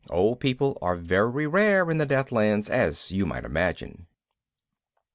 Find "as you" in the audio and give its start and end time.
2.71-3.23